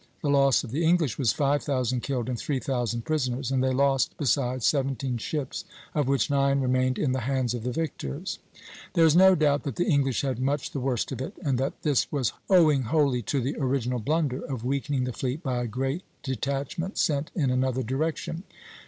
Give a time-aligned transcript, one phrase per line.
[0.23, 3.71] The loss of the English was five thousand killed and three thousand prisoners; and they
[3.71, 8.39] lost besides seventeen ships, of which nine remained in the hands of the victors."
[8.93, 11.83] There is no doubt that the English had much the worst of it, and that
[11.83, 16.01] this was owing wholly to the original blunder of weakening the fleet by a great
[16.23, 18.41] detachment sent in another direction.